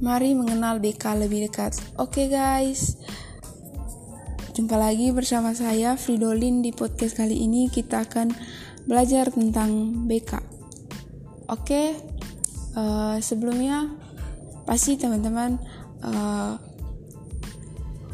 Mari 0.00 0.32
mengenal 0.32 0.80
BK 0.80 1.12
lebih 1.20 1.44
dekat. 1.44 1.76
Oke 2.00 2.32
guys, 2.32 2.96
jumpa 4.56 4.72
lagi 4.80 5.12
bersama 5.12 5.52
saya 5.52 5.92
Fridolin 6.00 6.64
di 6.64 6.72
podcast 6.72 7.20
kali 7.20 7.36
ini 7.36 7.68
kita 7.68 8.08
akan 8.08 8.32
belajar 8.88 9.28
tentang 9.28 9.92
BK. 10.08 10.40
Oke, 11.52 12.00
uh, 12.80 13.20
sebelumnya 13.20 13.92
pasti 14.64 14.96
teman-teman 14.96 15.60
uh, 16.00 16.56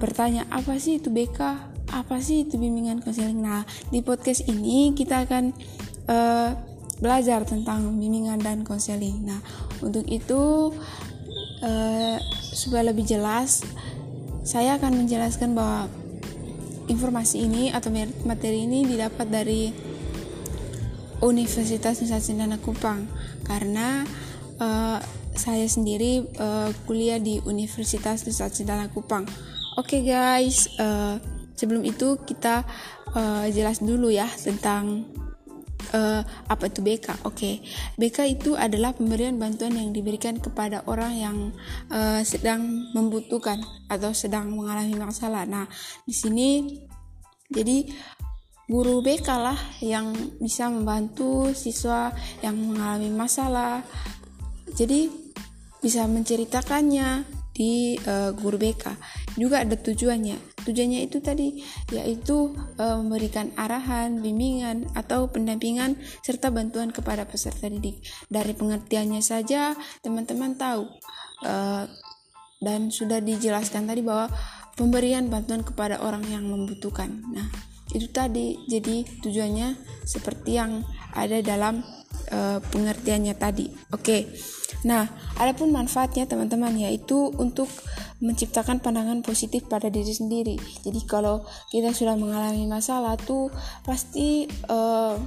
bertanya 0.00 0.48
apa 0.48 0.80
sih 0.80 0.96
itu 0.96 1.12
BK? 1.12 1.68
Apa 1.92 2.16
sih 2.24 2.48
itu 2.48 2.56
bimbingan 2.56 3.04
konseling? 3.04 3.44
Nah, 3.44 3.60
di 3.92 4.00
podcast 4.00 4.48
ini 4.48 4.96
kita 4.96 5.28
akan 5.28 5.52
uh, 6.08 6.48
belajar 6.96 7.44
tentang 7.44 7.92
bimbingan 8.00 8.40
dan 8.40 8.64
konseling. 8.64 9.28
Nah, 9.28 9.44
untuk 9.84 10.08
itu 10.08 10.72
uh, 11.64 12.16
supaya 12.52 12.92
lebih 12.92 13.08
jelas, 13.08 13.64
saya 14.44 14.76
akan 14.76 15.04
menjelaskan 15.04 15.56
bahwa 15.56 15.88
informasi 16.86 17.48
ini 17.48 17.72
atau 17.72 17.88
materi 18.28 18.68
ini 18.68 18.84
didapat 18.84 19.26
dari 19.32 19.72
Universitas 21.24 22.04
Nusa 22.04 22.20
Cendana 22.20 22.60
Kupang 22.60 23.08
karena 23.48 24.04
uh, 24.60 25.00
saya 25.32 25.66
sendiri 25.66 26.28
uh, 26.36 26.68
kuliah 26.84 27.16
di 27.16 27.40
Universitas 27.48 28.28
Nusa 28.28 28.52
Cendana 28.52 28.92
Kupang. 28.92 29.24
Oke 29.74 29.98
okay 29.98 30.00
guys, 30.04 30.68
uh, 30.76 31.16
sebelum 31.56 31.82
itu 31.82 32.20
kita 32.22 32.62
uh, 33.16 33.48
jelas 33.50 33.80
dulu 33.80 34.12
ya 34.12 34.28
tentang 34.28 35.08
uh, 35.94 36.20
apa 36.50 36.66
itu 36.66 36.82
BK. 36.82 37.22
Oke, 37.22 37.30
okay. 37.30 37.54
BK 37.94 38.18
itu 38.34 38.50
adalah 38.58 38.92
pemberian 38.92 39.38
bantuan 39.38 39.78
yang 39.78 39.94
diberikan 39.94 40.42
kepada 40.42 40.82
orang 40.90 41.12
yang 41.14 41.36
uh, 41.94 42.20
sedang 42.26 42.90
membutuhkan 42.92 43.62
atau 43.86 44.10
sedang 44.10 44.50
mengalami 44.50 44.98
masalah. 44.98 45.46
Nah, 45.46 45.70
di 46.02 46.14
sini 46.14 46.50
jadi 47.48 47.86
guru 48.66 48.98
BK 49.04 49.28
lah 49.38 49.58
yang 49.78 50.10
bisa 50.42 50.66
membantu 50.66 51.54
siswa 51.54 52.10
yang 52.42 52.58
mengalami 52.58 53.14
masalah. 53.14 53.86
Jadi 54.74 55.06
bisa 55.78 56.08
menceritakannya 56.08 57.22
di 57.54 57.94
uh, 58.02 58.34
guru 58.34 58.58
BK 58.58 58.98
juga 59.38 59.62
ada 59.62 59.78
tujuannya 59.78 60.53
tujuannya 60.64 61.06
itu 61.06 61.20
tadi 61.20 61.60
yaitu 61.92 62.56
e, 62.80 62.84
memberikan 62.98 63.52
arahan 63.54 64.18
bimbingan 64.18 64.88
atau 64.96 65.28
pendampingan 65.28 66.00
serta 66.24 66.48
bantuan 66.50 66.90
kepada 66.90 67.28
peserta 67.28 67.68
didik. 67.68 68.00
Dari 68.32 68.56
pengertiannya 68.56 69.20
saja 69.20 69.76
teman-teman 70.00 70.56
tahu 70.56 70.88
e, 71.44 71.54
dan 72.64 72.88
sudah 72.88 73.20
dijelaskan 73.20 73.84
tadi 73.84 74.00
bahwa 74.00 74.32
pemberian 74.74 75.28
bantuan 75.28 75.62
kepada 75.62 76.00
orang 76.00 76.24
yang 76.26 76.48
membutuhkan. 76.48 77.22
Nah 77.30 77.74
itu 77.94 78.10
tadi. 78.10 78.58
Jadi 78.66 79.06
tujuannya 79.22 79.76
seperti 80.02 80.58
yang 80.58 80.82
ada 81.14 81.38
dalam 81.44 81.84
e, 82.32 82.58
pengertiannya 82.58 83.34
tadi. 83.38 83.70
Oke. 83.94 84.32
Nah, 84.84 85.08
adapun 85.40 85.72
manfaatnya 85.72 86.28
teman-teman 86.28 86.76
yaitu 86.76 87.32
untuk 87.40 87.70
menciptakan 88.24 88.80
pandangan 88.80 89.20
positif 89.20 89.68
pada 89.68 89.92
diri 89.92 90.10
sendiri. 90.10 90.56
Jadi 90.80 91.04
kalau 91.04 91.44
kita 91.68 91.92
sudah 91.92 92.16
mengalami 92.16 92.64
masalah 92.64 93.20
tuh 93.20 93.52
pasti 93.84 94.48
uh, 94.72 95.20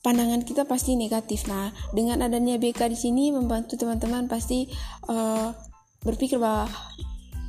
pandangan 0.00 0.40
kita 0.40 0.64
pasti 0.64 0.96
negatif. 0.96 1.44
Nah, 1.44 1.68
dengan 1.92 2.24
adanya 2.24 2.56
BK 2.56 2.88
di 2.88 2.98
sini 2.98 3.28
membantu 3.28 3.76
teman-teman 3.76 4.24
pasti 4.24 4.64
uh, 5.12 5.52
berpikir 6.00 6.40
bahwa 6.40 6.64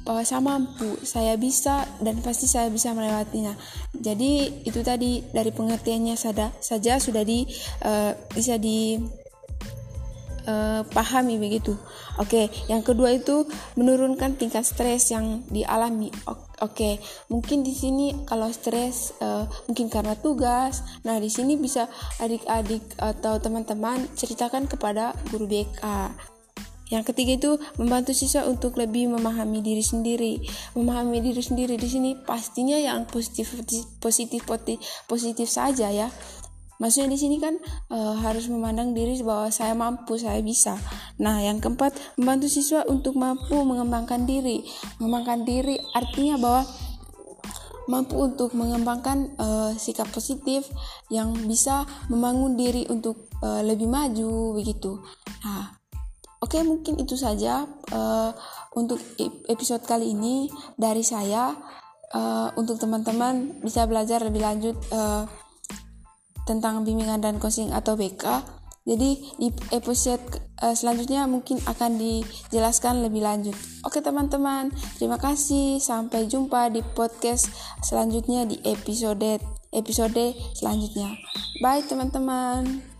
bahwa 0.03 0.25
saya 0.25 0.41
mampu, 0.41 0.89
saya 1.06 1.38
bisa 1.38 1.85
dan 2.01 2.18
pasti 2.25 2.50
saya 2.50 2.68
bisa 2.73 2.91
melewatinya. 2.97 3.53
Jadi 3.94 4.66
itu 4.66 4.81
tadi 4.81 5.22
dari 5.29 5.53
pengertiannya 5.53 6.18
saja 6.18 6.50
saja 6.59 6.97
sudah 6.97 7.22
di 7.22 7.45
uh, 7.85 8.12
bisa 8.34 8.57
di 8.57 8.97
uh, 10.45 10.81
pahami 10.88 11.41
begitu. 11.41 11.75
Oke, 12.22 12.51
yang 12.72 12.83
kedua 12.85 13.16
itu 13.16 13.47
menurunkan 13.75 14.35
tingkat 14.39 14.63
stres 14.67 15.11
yang 15.11 15.44
dialami. 15.50 16.11
Oke, 16.59 17.00
mungkin 17.31 17.63
di 17.63 17.72
sini 17.72 18.13
kalau 18.27 18.51
stres 18.51 19.16
uh, 19.23 19.47
mungkin 19.72 19.88
karena 19.88 20.16
tugas. 20.19 20.83
Nah, 21.07 21.17
di 21.17 21.31
sini 21.31 21.55
bisa 21.55 21.88
adik-adik 22.19 22.83
atau 23.00 23.39
teman-teman 23.39 24.07
ceritakan 24.16 24.67
kepada 24.67 25.16
guru 25.31 25.47
BK. 25.47 25.83
Yang 26.89 27.13
ketiga 27.13 27.31
itu 27.38 27.51
membantu 27.77 28.17
siswa 28.17 28.50
untuk 28.50 28.81
lebih 28.81 29.13
memahami 29.13 29.61
diri 29.61 29.85
sendiri. 29.85 30.41
Memahami 30.73 31.21
diri 31.21 31.39
sendiri 31.39 31.77
di 31.77 31.85
sini 31.85 32.17
pastinya 32.17 32.75
yang 32.75 33.06
positif 33.06 33.53
positif 34.01 34.41
positif, 34.41 34.81
positif 35.06 35.47
saja 35.47 35.94
ya 35.94 36.09
Maksudnya 36.79 37.12
di 37.12 37.19
sini 37.19 37.38
kan 37.44 37.59
e, 37.91 37.97
harus 38.23 38.47
memandang 38.47 38.95
diri 38.95 39.19
bahwa 39.19 39.51
saya 39.51 39.75
mampu, 39.75 40.16
saya 40.16 40.40
bisa. 40.40 40.79
Nah, 41.19 41.44
yang 41.44 41.59
keempat, 41.59 41.91
membantu 42.16 42.47
siswa 42.47 42.88
untuk 42.88 43.19
mampu 43.19 43.59
mengembangkan 43.67 44.23
diri. 44.23 44.63
Mengembangkan 45.03 45.44
diri 45.44 45.75
artinya 45.91 46.39
bahwa 46.39 46.63
mampu 47.91 48.16
untuk 48.16 48.56
mengembangkan 48.56 49.35
e, 49.35 49.47
sikap 49.75 50.07
positif 50.16 50.72
yang 51.12 51.35
bisa 51.51 51.84
membangun 52.07 52.56
diri 52.56 52.88
untuk 52.88 53.28
e, 53.44 53.47
lebih 53.68 53.91
maju 53.91 54.56
begitu. 54.56 55.03
Nah, 55.44 55.75
oke 56.39 56.56
okay, 56.56 56.63
mungkin 56.63 56.95
itu 56.95 57.19
saja 57.19 57.68
e, 57.91 58.00
untuk 58.79 59.03
episode 59.51 59.84
kali 59.84 60.16
ini 60.16 60.47
dari 60.79 61.03
saya. 61.03 61.51
Uh, 62.09 62.50
untuk 62.57 62.81
teman-teman 62.81 63.62
bisa 63.62 63.85
belajar 63.85 64.18
lebih 64.25 64.41
lanjut 64.41 64.73
uh, 64.89 65.29
tentang 66.50 66.82
bimbingan 66.82 67.22
dan 67.22 67.38
coaching 67.38 67.70
atau 67.70 67.94
BK. 67.94 68.42
Jadi 68.90 69.38
di 69.38 69.54
episode 69.70 70.24
uh, 70.66 70.74
selanjutnya 70.74 71.30
mungkin 71.30 71.62
akan 71.62 72.02
dijelaskan 72.02 73.06
lebih 73.06 73.22
lanjut. 73.22 73.54
Oke 73.86 74.02
teman-teman, 74.02 74.74
terima 74.98 75.22
kasih. 75.22 75.78
Sampai 75.78 76.26
jumpa 76.26 76.74
di 76.74 76.82
podcast 76.98 77.54
selanjutnya 77.86 78.50
di 78.50 78.58
episode 78.66 79.38
episode 79.70 80.34
selanjutnya. 80.58 81.14
Bye 81.62 81.86
teman-teman. 81.86 82.99